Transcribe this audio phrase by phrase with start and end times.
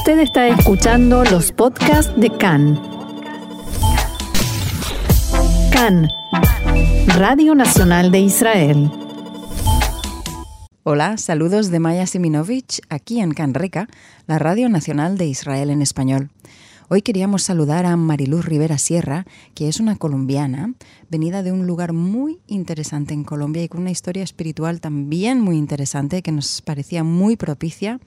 [0.00, 2.80] Usted está escuchando los podcasts de CAN.
[5.70, 6.08] CAN,
[7.18, 8.90] Radio Nacional de Israel.
[10.84, 13.88] Hola, saludos de Maya Siminovich aquí en CAN Reca,
[14.26, 16.30] la Radio Nacional de Israel en español.
[16.92, 20.74] Hoy queríamos saludar a Mariluz Rivera Sierra, que es una colombiana,
[21.08, 25.56] venida de un lugar muy interesante en Colombia y con una historia espiritual también muy
[25.56, 28.00] interesante que nos parecía muy propicia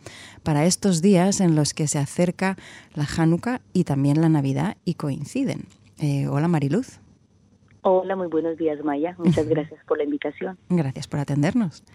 [0.43, 2.57] para estos días en los que se acerca
[2.93, 5.61] la Hanukkah y también la Navidad y coinciden.
[5.99, 6.99] Eh, hola Mariluz.
[7.83, 9.15] Hola, muy buenos días Maya.
[9.17, 10.57] Muchas gracias por la invitación.
[10.67, 11.85] Gracias por atendernos.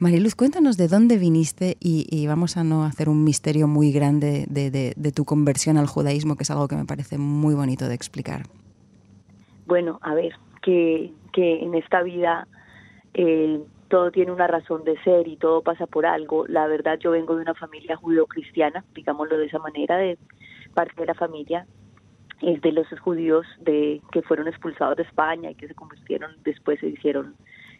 [0.00, 5.12] Mariluz, cuéntanos de dónde viniste y, vamos a no hacer un misterio muy grande de,
[5.12, 8.42] tu conversión al judaísmo, que es algo que me parece muy bonito de explicar.
[9.66, 12.46] Bueno, a ver, que, que en esta vida
[13.14, 16.46] eh, todo tiene una razón de ser y todo pasa por algo.
[16.46, 20.16] La verdad, yo vengo de una familia judío-cristiana, digámoslo de esa manera, de
[20.74, 21.66] parte de la familia
[22.40, 26.78] es de los judíos de que fueron expulsados de España y que se convirtieron, después
[26.78, 27.34] se hicieron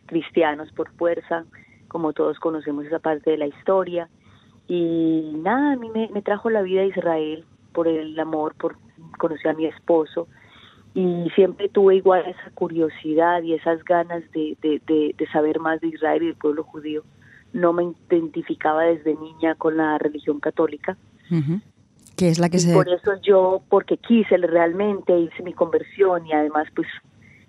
[0.07, 1.45] cristianos por fuerza
[1.89, 4.09] como todos conocemos esa parte de la historia.
[4.69, 8.77] Y nada, a mí me, trajo la vida a Israel por el amor, por
[9.19, 10.29] conocer a mi esposo.
[10.95, 16.23] Y siempre tuve igual esa curiosidad y esas ganas de, de, saber más de Israel
[16.23, 17.03] y del pueblo judío.
[17.53, 20.97] No me identificaba desde niña con la religión católica.
[22.17, 22.75] que es la que se...
[22.75, 26.89] Por eso yo, porque quise realmente, hice mi conversión y además pues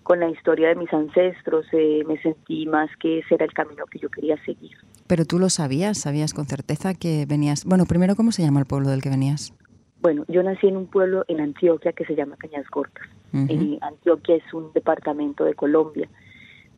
[0.09, 3.85] con la historia de mis ancestros, eh, me sentí más que ese era el camino
[3.85, 4.75] que yo quería seguir.
[5.05, 7.63] Pero tú lo sabías, sabías con certeza que venías.
[7.63, 9.53] Bueno, primero, ¿cómo se llama el pueblo del que venías?
[10.01, 13.07] Bueno, yo nací en un pueblo en Antioquia que se llama Cañas Gordas.
[13.35, 16.09] Eh, Antioquia es un departamento de Colombia,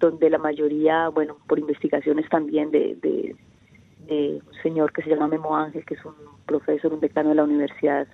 [0.01, 5.55] donde la mayoría, bueno, por investigaciones también de, de, un señor que se llama Memo
[5.55, 8.09] Ángel, que es un profesor, un decano de la Universidad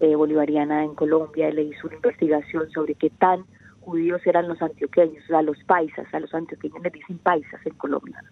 [0.00, 3.44] eh, Bolivariana en Colombia, él le hizo una investigación sobre qué tan
[3.82, 7.74] judíos eran los antioqueños, o sea, los paisas, a los antioqueños les dicen paisas en
[7.74, 8.22] Colombia,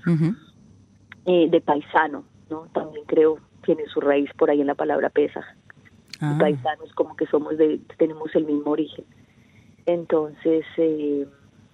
[1.26, 2.62] eh, de paisano, ¿no?
[2.72, 5.44] También creo tiene su raíz por ahí en la palabra pesa.
[6.20, 6.36] Ah.
[6.40, 9.04] Paisanos como que somos de, tenemos el mismo origen.
[9.86, 11.26] Entonces, eh,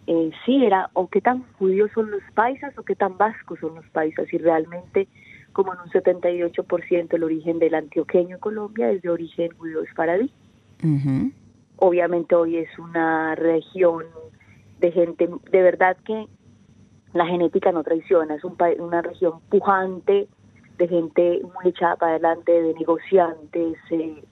[0.07, 3.75] eh, sí, era o qué tan judíos son los paisas o qué tan vascos son
[3.77, 5.09] los paisas, y realmente
[5.53, 10.31] como en un 78% el origen del antioqueño en Colombia es de origen judío esparadí
[11.77, 14.05] obviamente hoy es una región
[14.81, 16.27] de gente, de verdad que
[17.13, 20.29] la genética no traiciona, es un, una región pujante,
[20.79, 24.23] de gente muy echada para adelante, de negociantes, eh,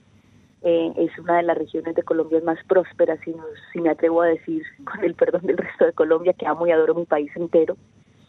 [0.61, 3.35] eh, es una de las regiones de Colombia más prósperas, si,
[3.73, 6.71] si me atrevo a decir, con el perdón del resto de Colombia, que amo y
[6.71, 7.75] adoro mi país entero.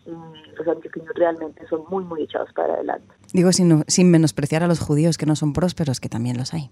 [0.07, 3.09] los antioqueños realmente son muy, muy echados para adelante.
[3.33, 6.71] Digo, sin, sin menospreciar a los judíos que no son prósperos, que también los hay.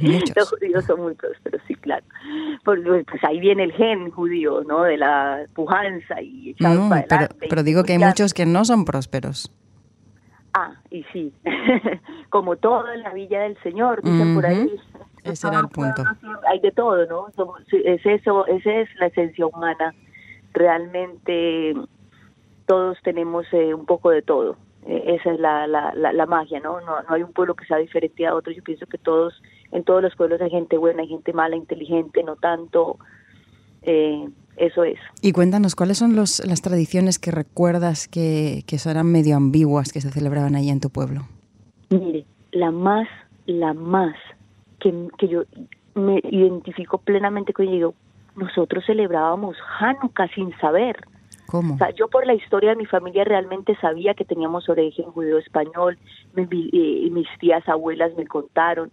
[0.00, 2.04] Los judíos son muy prósperos, sí, claro.
[2.64, 4.82] Pues, pues ahí viene el gen judío, ¿no?
[4.82, 9.52] De la pujanza y no, pero, pero digo que hay muchos que no son prósperos.
[10.52, 11.32] Ah, y sí,
[12.28, 14.70] como todo en la villa del Señor, dicen por ahí.
[15.22, 16.02] Ese era el punto.
[16.48, 17.28] Hay de todo, ¿no?
[17.72, 19.94] es eso, esa es la esencia humana.
[20.52, 21.74] Realmente
[22.66, 24.56] todos tenemos eh, un poco de todo.
[24.86, 26.80] E, esa es la, la, la, magia, ¿no?
[26.80, 27.02] ¿no?
[27.02, 28.52] No hay un pueblo que sea diferente a otro.
[28.52, 29.40] Yo pienso que todos,
[29.72, 32.98] en todos los pueblos hay gente buena, hay gente mala, inteligente, no tanto.
[33.82, 34.98] Eh, eso es.
[35.22, 40.00] Y cuéntanos, ¿cuáles son los, las tradiciones que recuerdas que, que eran medio ambiguas que
[40.00, 41.22] se celebraban allí en tu pueblo?
[41.88, 43.08] Mire, la más,
[43.46, 44.14] la más
[44.80, 45.44] que, que yo
[45.94, 47.88] me identifico plenamente con ella,
[48.36, 50.96] nosotros celebrábamos Hanukkah sin saber.
[51.46, 51.76] ¿Cómo?
[51.96, 55.98] yo por la historia de mi familia realmente sabía que teníamos origen judío español,
[56.36, 58.92] eh, mis tías abuelas me contaron,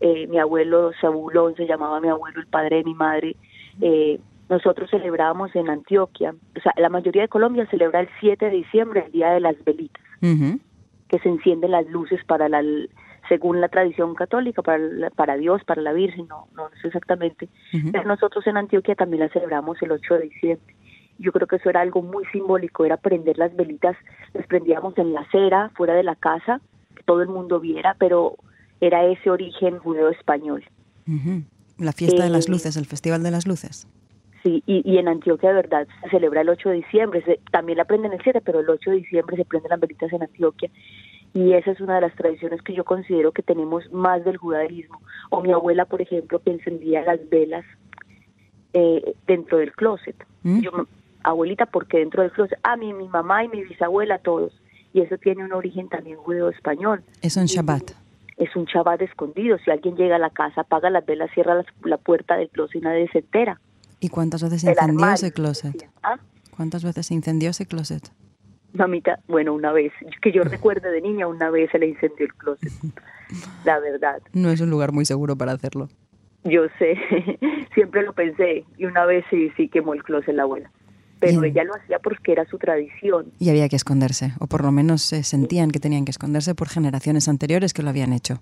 [0.00, 3.36] eh, mi abuelo Sabulón se llamaba mi abuelo, el padre de mi madre,
[3.80, 4.18] eh,
[4.48, 9.04] nosotros celebrábamos en Antioquia, o sea, la mayoría de Colombia celebra el 7 de diciembre,
[9.06, 12.62] el Día de las Velitas, que se encienden las luces para la,
[13.28, 17.48] según la tradición católica, para, para Dios, para la Virgen, no, no, sé exactamente.
[17.92, 20.74] Pero nosotros en Antioquia también la celebramos el 8 de diciembre.
[21.18, 23.96] Yo creo que eso era algo muy simbólico, era prender las velitas,
[24.32, 26.60] las prendíamos en la acera, fuera de la casa,
[26.96, 28.34] que todo el mundo viera, pero
[28.80, 30.64] era ese origen judeo-español.
[31.78, 33.88] La fiesta de las eh, luces, el Festival de las Luces.
[34.42, 38.12] Sí, y, en Antioquia de verdad se celebra el 8 de diciembre, también la prenden
[38.12, 40.70] el 7, pero el 8 de diciembre se prenden las velitas en Antioquia
[41.32, 45.00] y esa es una de las tradiciones que yo considero que tenemos más del judaísmo.
[45.30, 47.64] O mi abuela, por ejemplo, que encendía las velas
[48.72, 50.16] eh, dentro del closet.
[50.42, 50.60] ¿Mm?
[50.60, 50.72] Yo
[51.22, 54.52] abuelita porque dentro del closet, a mí, mi mamá y mi bisabuela, todos.
[54.92, 57.04] y eso tiene un origen también judeo-español.
[57.22, 57.92] Es un Shabbat.
[58.40, 59.58] Es un Shabbat escondido.
[59.58, 62.80] Si alguien llega a la casa, apaga las velas, cierra la, puerta del closet y
[62.80, 63.60] nadie se entera.
[64.00, 65.88] ¿Y cuántas veces se incendió ese closet?
[66.02, 66.16] ¿Ah?
[66.56, 68.10] ¿Cuántas veces se incendió ese closet?
[68.72, 69.92] Mamita, bueno, una vez,
[70.22, 72.72] que yo recuerde de niña, una vez se le incendió el closet,
[73.64, 74.22] la verdad.
[74.32, 75.88] No es un lugar muy seguro para hacerlo.
[76.44, 76.98] Yo sé,
[77.74, 80.70] siempre lo pensé, y una vez sí, sí quemó el closet la abuela.
[81.20, 83.32] Pero ella lo hacía porque era su tradición.
[83.38, 86.68] Y había que esconderse, o por lo menos se sentían que tenían que esconderse por
[86.68, 88.40] generaciones anteriores que lo habían hecho.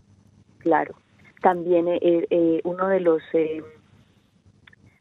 [0.58, 0.94] Claro.
[1.42, 3.62] También eh, eh, uno de los eh,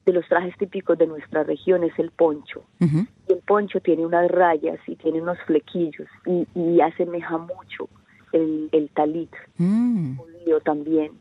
[0.06, 2.64] de los trajes típicos de nuestra región es el poncho.
[2.80, 7.90] Y el poncho tiene unas rayas y tiene unos flequillos y, y asemeja mucho
[8.32, 10.18] el, el talit, mm.
[10.18, 11.12] judío también.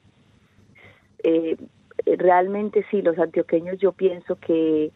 [1.25, 1.57] Eh,
[2.19, 4.93] realmente sí, los antioqueños yo pienso que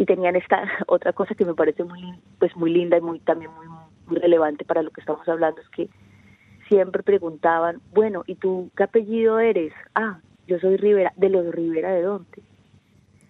[0.00, 2.00] y tenían esta otra cosa que me parece muy
[2.38, 5.68] pues muy linda y muy también muy, muy relevante para lo que estamos hablando es
[5.68, 5.88] que
[6.68, 9.72] siempre preguntaban, bueno, ¿y tú qué apellido eres?
[9.94, 12.42] Ah, yo soy Rivera, de los Rivera de dónde?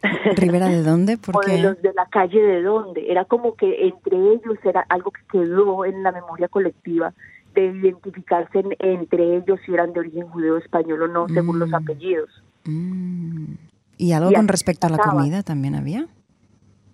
[0.37, 1.19] ¿Rivera de dónde?
[1.19, 3.11] Porque de los de la calle de dónde.
[3.11, 7.12] Era como que entre ellos era algo que quedó en la memoria colectiva
[7.55, 11.75] de identificarse entre ellos si eran de origen judeo español o no, según los mm.
[11.75, 12.31] apellidos.
[12.64, 13.55] Mm.
[13.96, 16.06] ¿Y algo con respecto a la comida también había?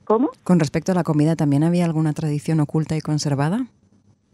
[0.06, 0.30] ¿Cómo?
[0.44, 3.66] Con respecto a la comida, ¿también había alguna tradición oculta y conservada?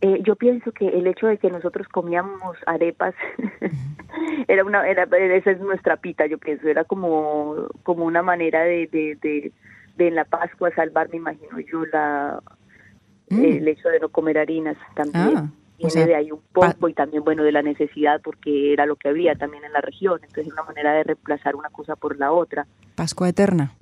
[0.02, 3.14] Eh, yo pienso que el hecho de que nosotros comíamos arepas
[4.48, 8.88] era una era esa es nuestra pita yo pienso era como como una manera de
[8.88, 9.16] de,
[9.96, 12.42] de, en la Pascua salvar me imagino yo la
[13.30, 13.44] mm.
[13.44, 17.22] el hecho de no comer harinas también ah, viene de ahí un poco y también
[17.22, 20.64] bueno de la necesidad porque era lo que había también en la región entonces una
[20.64, 22.66] manera de reemplazar una cosa por la otra
[22.96, 23.76] Pascua eterna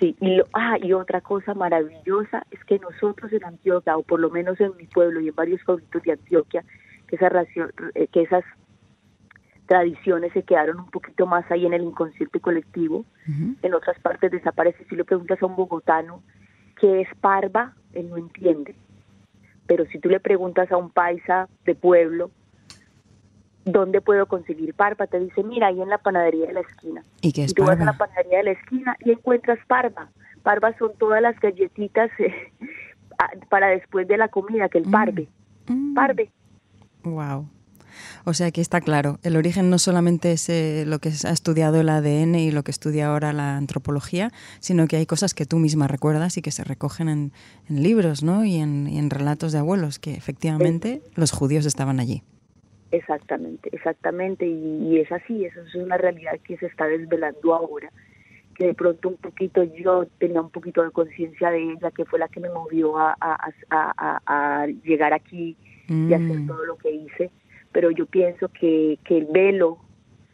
[0.00, 4.30] Sí, y, ah, y otra cosa maravillosa es que nosotros en Antioquia, o por lo
[4.30, 6.64] menos en mi pueblo y en varios pueblitos de Antioquia,
[7.06, 7.28] que, esa
[7.94, 8.44] eh, que esas
[9.66, 13.04] tradiciones se quedaron un poquito más ahí en el inconsciente colectivo,
[13.62, 14.84] en otras partes desaparece.
[14.88, 16.22] Si le preguntas a un bogotano
[16.80, 18.76] qué es parva, él no entiende.
[19.66, 22.30] Pero si tú le preguntas a un paisa de pueblo,
[23.66, 25.06] ¿dónde puedo conseguir parva?
[25.06, 27.04] Te dice, mira, ahí en la panadería de la esquina.
[27.20, 30.08] ¿Y qué es y tú vas a la panadería de la esquina y encuentras parva.
[30.42, 32.32] Parva son todas las galletitas eh,
[33.50, 34.90] para después de la comida, que el mm.
[34.90, 35.28] parve.
[35.66, 35.94] Mm.
[35.94, 36.30] Parve.
[37.02, 37.48] Wow.
[38.24, 41.80] O sea que está claro, el origen no solamente es eh, lo que ha estudiado
[41.80, 45.58] el ADN y lo que estudia ahora la antropología, sino que hay cosas que tú
[45.58, 47.32] misma recuerdas y que se recogen en,
[47.68, 48.44] libros ¿no?
[48.44, 52.22] y, en, y en relatos de abuelos, que efectivamente los judíos estaban allí.
[52.96, 57.92] Exactamente, exactamente, y, es así, eso es una realidad que se está desvelando ahora,
[58.54, 62.18] que de pronto un poquito yo tenía un poquito de conciencia de ella, que fue
[62.18, 65.56] la que me movió a, a, llegar aquí
[65.88, 66.46] y hacer mm.
[66.46, 67.30] todo lo que hice,
[67.70, 69.78] pero yo pienso que, que el velo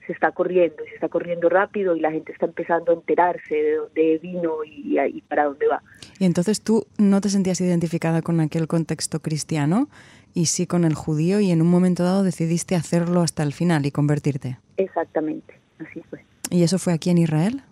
[0.07, 3.77] se está corriendo, se está corriendo rápido y la gente está empezando a enterarse de
[3.77, 5.83] dónde vino y, y, para dónde va.
[6.19, 9.89] Y entonces tú no te sentías identificada con aquel contexto cristiano
[10.35, 13.87] y sí con el judío y en un momento dado decidiste hacerlo hasta el final
[13.87, 14.59] y convertirte.
[14.77, 16.25] Exactamente, así fue.
[16.51, 17.63] ¿Y eso fue aquí en Israel?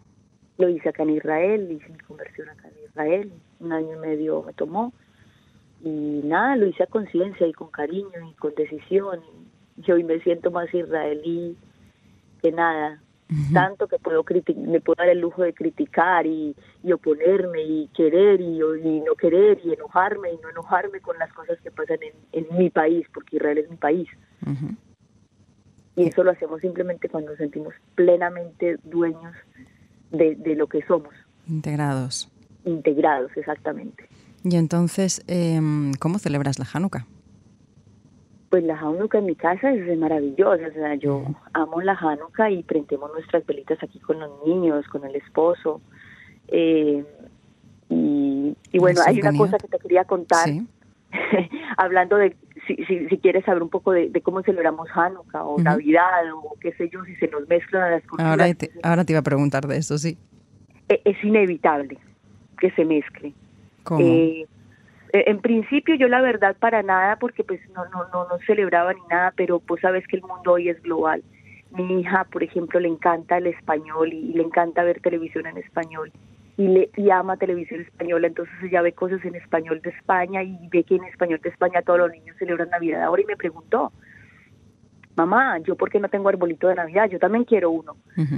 [0.58, 4.42] Lo hice acá en Israel, hice mi conversión acá en Israel, un año y medio
[4.42, 4.92] me tomó
[5.82, 9.20] y nada, lo hice a conciencia y con cariño y con decisión
[9.76, 11.56] y hoy me siento más israelí
[12.42, 13.00] que nada
[13.52, 14.24] tanto que puedo
[14.56, 16.54] me puedo dar el lujo de criticar y,
[16.92, 21.70] oponerme y querer y, no querer y enojarme y no enojarme con las cosas que
[21.70, 21.98] pasan
[22.32, 24.08] en, mi país, porque Israel es mi país.
[25.96, 29.34] Y eso lo hacemos simplemente cuando nos sentimos plenamente dueños
[30.10, 31.14] de, lo que somos.
[31.46, 32.28] Integrados.
[32.64, 34.08] Integrados, exactamente.
[34.42, 37.06] Y entonces, em, ¿cómo celebras la Hanukkah?
[38.50, 42.64] Pues la Hanukkah en mi casa es maravillosa, o sea, yo amo la Hanukkah y
[42.64, 45.80] prendemos nuestras velitas aquí con los niños, con el esposo.
[46.48, 47.04] Eh,
[47.88, 50.48] y, bueno, hay una cosa que te quería contar,
[51.76, 56.56] hablando de, si, si, quieres saber un poco de, cómo celebramos Hanukkah o Navidad o
[56.60, 58.26] qué sé yo, si se nos mezclan las cosas.
[58.26, 60.18] Ahora te, ahora te iba a preguntar de eso, sí.
[60.88, 61.98] E, es, inevitable
[62.58, 63.32] que se mezcle.
[63.84, 64.00] ¿Cómo?
[64.00, 64.46] Eh,
[65.12, 69.00] en principio yo la verdad para nada porque pues no no no no celebraba ni
[69.10, 71.22] nada pero pues sabes que el mundo hoy es global.
[71.72, 76.12] Mi hija por ejemplo le encanta el español y, le encanta ver televisión en español
[76.56, 78.26] y le y ama televisión española.
[78.26, 81.82] Entonces ella ve cosas en español de España y ve que en español de España
[81.82, 83.04] todos los niños celebran Navidad.
[83.04, 83.92] Ahora y me preguntó
[85.16, 87.96] mamá, yo porque no tengo arbolito de Navidad, yo también quiero uno,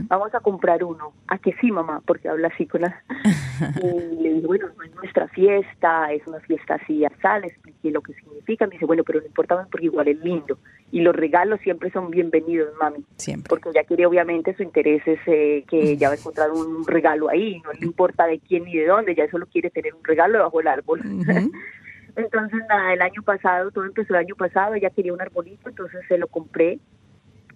[0.08, 3.02] vamos a comprar uno, a que sí mamá, porque habla así con la...
[3.82, 8.00] y le dije, bueno, no es nuestra fiesta, es una fiesta así, le expliqué lo
[8.00, 10.58] que significa, me dice, bueno, pero no importa porque igual es lindo,
[10.90, 13.48] y los regalos siempre son bienvenidos, mami, siempre.
[13.48, 17.28] porque ella quiere obviamente su interés es eh, que ya va a encontrar un regalo
[17.28, 20.38] ahí, no le importa de quién ni de dónde, ya solo quiere tener un regalo
[20.38, 21.00] debajo del árbol.
[22.16, 26.00] Entonces, nada, el año pasado, todo empezó el año pasado, ella quería un arbolito, entonces
[26.08, 26.78] se lo compré.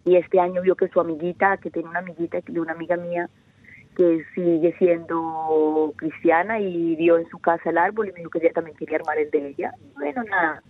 [0.04, 3.28] Y este año vio que su amiguita, que tiene una amiguita de una amiga mía,
[3.96, 8.38] que sigue siendo cristiana y vio en su casa el árbol y me dijo que
[8.38, 9.72] ella también quería armar el de ella.
[9.94, 10.62] Bueno, nada,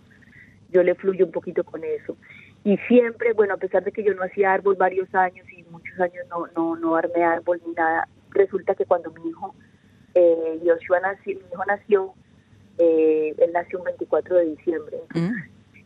[0.70, 2.16] yo le fluyo un poquito con eso.
[2.64, 5.98] Y siempre, bueno, a pesar de que yo no hacía árbol varios años y muchos
[6.00, 9.54] años no, no, no armé árbol ni nada, resulta que cuando mi hijo,
[10.14, 12.14] eh, Joshua nació, mi hijo nació,
[12.78, 14.96] eh, él nació un 24 de diciembre.
[15.14, 15.30] Mm.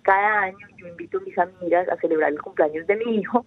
[0.03, 3.45] Cada año yo invito a mis amigas a celebrar el cumpleaños de mi hijo.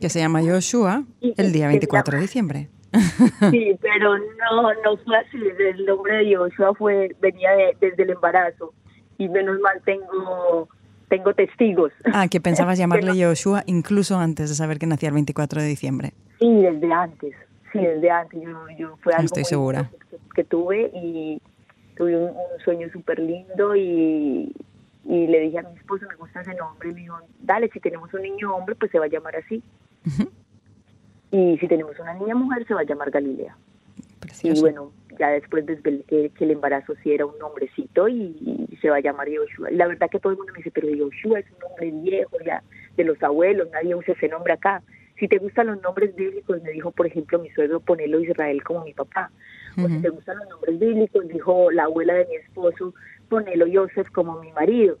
[0.00, 1.04] Que se llama Joshua
[1.36, 2.68] el día 24 de diciembre.
[3.52, 5.38] Sí, pero no, no fue así.
[5.58, 7.50] El nombre de Joshua fue, venía
[7.80, 8.74] desde el embarazo.
[9.16, 10.68] Y menos mal tengo
[11.10, 11.92] tengo testigos.
[12.14, 16.14] Ah, que pensabas llamarle Joshua incluso antes de saber que nacía el 24 de diciembre.
[16.38, 17.34] Sí, desde antes.
[17.72, 18.40] Sí, desde antes.
[18.40, 19.90] Yo, yo fue algo Estoy segura.
[20.34, 21.42] Que, tuve y
[22.00, 24.50] tuve un, sueño súper lindo y,
[25.04, 27.78] y le dije a mi esposo, me gusta ese nombre, y me dijo, dale, si
[27.78, 29.62] tenemos un niño hombre, pues se va a llamar así.
[31.30, 33.54] Y si tenemos una niña mujer, se va a llamar Galilea.
[34.42, 38.96] Y bueno, ya después desde que, el embarazo sí era un nombrecito y, se va
[38.96, 39.70] a llamar Yoshua.
[39.70, 42.38] Y la verdad que todo el mundo me dice, pero Yoshua es un nombre viejo
[42.46, 42.62] ya
[42.96, 44.82] de los abuelos, nadie usa ese nombre acá.
[45.18, 48.84] Si te gustan los nombres bíblicos, me dijo, por ejemplo, mi suegro, ponelo Israel como
[48.84, 49.30] mi papá.
[49.78, 52.94] O si te gustan los nombres bíblicos, dijo la abuela de mi esposo,
[53.28, 54.98] ponelo Joseph como mi marido.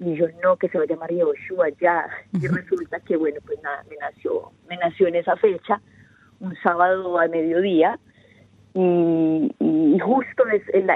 [0.00, 2.06] Y yo, no, que se va a llamar Yoshua ya.
[2.32, 5.80] Y resulta que, bueno, pues nada, me nació, me nació en esa fecha,
[6.40, 7.98] un sábado a mediodía,
[8.74, 10.88] y, y justo es el,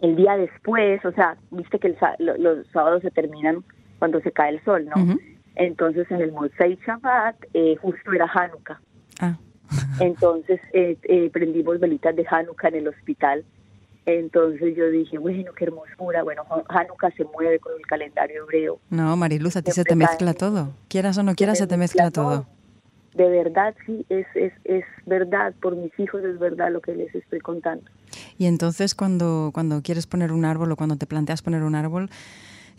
[0.00, 3.62] el, día después, o sea, viste que los sábados se terminan
[3.98, 5.18] cuando se cae el sol, ¿no?
[5.56, 8.80] Entonces en el Mosai Shabbat eh, justo era Hanukkah.
[10.00, 13.44] Entonces eh, eh, prendimos velitas de Hanukkah en el hospital.
[14.06, 16.22] Entonces yo dije, bueno, qué hermosura.
[16.22, 18.78] Bueno, Hanukkah se mueve con el calendario hebreo.
[18.88, 20.70] No, Mariluz, a ti se te mezcla todo.
[20.88, 22.46] Quieras o no quieras, se te mezcla todo.
[23.14, 25.52] De verdad, sí, es, es, es verdad.
[25.60, 27.84] Por mis hijos es verdad lo que les estoy contando.
[28.38, 32.08] Y entonces cuando, cuando quieres poner un árbol o cuando te planteas poner un árbol,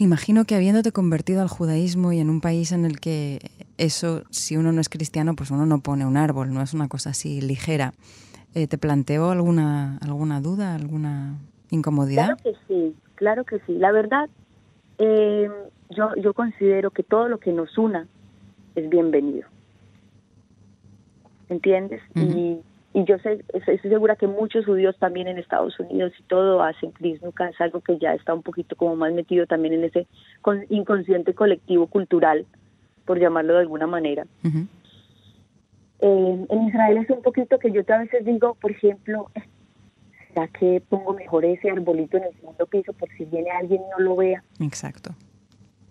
[0.01, 3.39] Imagino que habiéndote convertido al judaísmo y en un país en el que
[3.77, 6.87] eso, si uno no es cristiano, pues uno no pone un árbol, no es una
[6.87, 7.91] cosa así ligera.
[8.55, 11.37] Eh, ¿Te planteó alguna, alguna duda, alguna
[11.69, 12.37] incomodidad?
[12.37, 13.73] Claro que sí, claro que sí.
[13.77, 14.29] La verdad,
[14.99, 15.49] eh,
[15.89, 18.07] yo, yo considero que todo lo que nos una
[18.75, 19.49] es bienvenido.
[21.49, 22.01] ¿Entiendes?
[22.15, 22.59] Y
[22.93, 26.91] y yo sé, estoy segura que muchos judíos también en Estados Unidos y todo hacen
[27.21, 30.07] Nunca es algo que ya está un poquito como más metido también en ese
[30.69, 32.47] inconsciente colectivo cultural,
[33.05, 34.25] por llamarlo de alguna manera.
[36.01, 39.29] Eh, en Israel es un poquito que yo a veces digo, por ejemplo,
[40.27, 43.89] ¿será que pongo mejor ese arbolito en el segundo piso por si viene alguien y
[43.91, 44.43] no lo vea?
[44.59, 45.11] Exacto.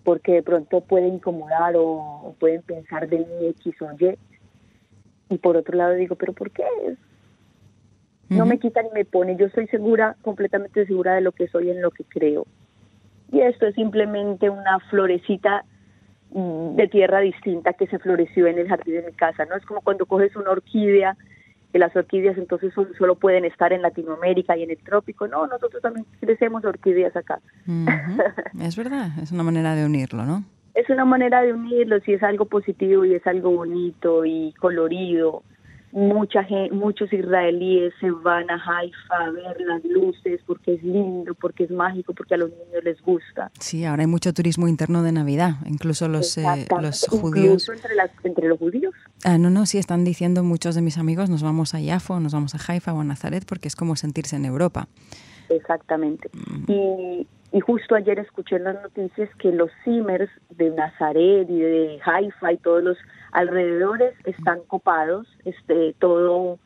[0.03, 4.17] Porque de pronto puede incomodar o, pueden pensar de mí X o Y
[5.29, 6.63] y por otro lado digo, pero ¿por qué?
[8.29, 11.69] No me quita ni me pone, yo estoy segura, completamente segura de lo que soy,
[11.69, 12.45] en lo que creo.
[13.31, 15.63] Y esto es simplemente una florecita
[16.31, 19.55] mm, de tierra distinta que se floreció en el jardín de mi casa, ¿no?
[19.55, 21.15] Es como cuando coges una orquídea,
[21.71, 25.27] que las orquídeas entonces solo pueden estar en Latinoamérica y en el trópico.
[25.27, 27.39] No, nosotros también crecemos orquídeas acá.
[28.59, 30.43] Es verdad, es una manera de unirlo, ¿no?
[30.79, 35.43] Es una manera de unirlos y es algo positivo y es algo bonito y colorido.
[35.91, 41.33] Mucha gente, muchos israelíes se van a Haifa a ver las luces porque es lindo,
[41.33, 43.51] porque es mágico, porque a los niños les gusta.
[43.59, 47.67] Sí, ahora hay mucho turismo interno de Navidad, incluso los, eh, los judíos.
[47.67, 47.91] Incluso entre,
[48.23, 48.93] entre los judíos.
[49.25, 52.33] Ah, no, no, sí, están diciendo muchos de mis amigos, nos vamos a Yafo, nos
[52.33, 54.87] vamos a Haifa o a Nazaret porque es como sentirse en Europa.
[55.49, 56.29] Exactamente.
[56.33, 56.71] Mm.
[56.71, 61.99] Y, y justo ayer escuché en las noticias que los Simmers de Nazaret y de
[62.05, 62.97] Haifa y todos los
[63.31, 66.59] alrededores están copados, este, todo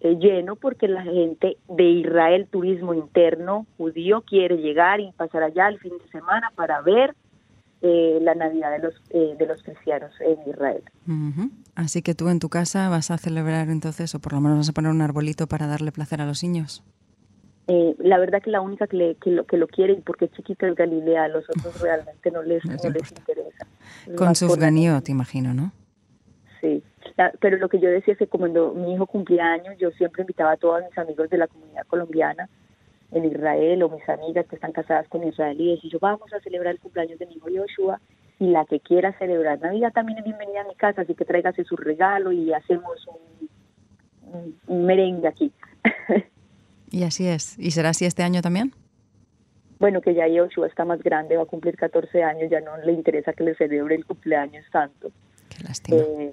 [0.00, 5.68] eh, lleno, porque la gente de Israel, turismo interno judío, quiere llegar y pasar allá
[5.68, 7.14] el fin de semana para ver
[7.80, 10.82] eh, la Navidad de los, eh, de los cristianos en Israel.
[11.74, 14.68] Así que tú en tu casa vas a celebrar entonces, o por lo menos vas
[14.68, 16.84] a poner un arbolito para darle placer a los niños.
[17.68, 20.32] Eh, la verdad que la única que, que, lo, que lo quiere y porque es
[20.32, 23.66] chiquita es Galilea, a los otros realmente no les, no les interesa.
[24.16, 25.72] Con sufganio, te imagino, ¿no?
[26.60, 26.82] Sí,
[27.40, 30.52] pero lo que yo decía es que cuando mi hijo cumplía años, yo siempre invitaba
[30.52, 32.48] a todos mis amigos de la comunidad colombiana
[33.10, 36.72] en Israel o mis amigas que están casadas con israelíes y yo vamos a celebrar
[36.72, 38.00] el cumpleaños de mi hijo Yoshua
[38.38, 41.64] y la que quiera celebrar Navidad también es bienvenida a mi casa, así que tráigase
[41.64, 43.06] su regalo y hacemos
[44.22, 45.52] un, un merengue aquí.
[46.90, 47.58] y así es.
[47.58, 48.72] ¿Y será así este año también?
[49.78, 52.92] bueno, que ya Yoshua está más grande, va a cumplir 14 años, ya no le
[52.92, 55.10] interesa que le celebre el cumpleaños tanto.
[55.50, 55.98] Qué lástima.
[55.98, 56.32] Eh,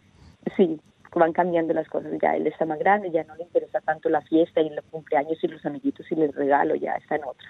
[0.55, 0.79] sí,
[1.13, 4.22] van cambiando las cosas, ya él está más grande, ya no le interesa tanto la
[4.22, 7.48] fiesta y los cumpleaños y los amiguitos y el regalo, ya está en otra.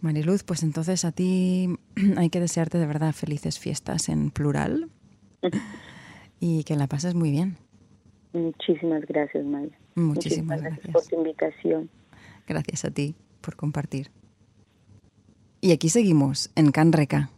[0.00, 1.76] Mariluz, pues entonces a ti
[2.16, 4.90] hay que desearte de verdad felices fiestas en plural
[6.40, 7.56] y que la pases muy bien.
[8.32, 9.76] Muchísimas gracias, Maya.
[9.94, 11.90] Muchísimas, gracias por tu invitación.
[12.46, 14.10] Gracias a ti por compartir.
[15.60, 17.30] Y aquí seguimos, en Canreca.